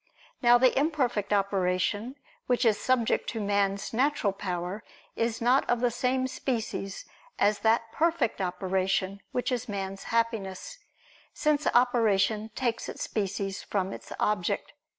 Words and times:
Now 0.41 0.57
the 0.57 0.75
imperfect 0.79 1.31
operation, 1.31 2.15
which 2.47 2.65
is 2.65 2.79
subject 2.81 3.29
to 3.29 3.39
man's 3.39 3.93
natural 3.93 4.33
power, 4.33 4.83
is 5.15 5.39
not 5.41 5.63
of 5.69 5.79
the 5.79 5.91
same 5.91 6.25
species 6.25 7.05
as 7.37 7.59
that 7.59 7.91
perfect 7.91 8.41
operation 8.41 9.21
which 9.31 9.51
is 9.51 9.69
man's 9.69 10.05
happiness: 10.05 10.79
since 11.35 11.67
operation 11.67 12.49
takes 12.55 12.89
its 12.89 13.03
species 13.03 13.61
from 13.61 13.93
its 13.93 14.11
object. 14.19 14.73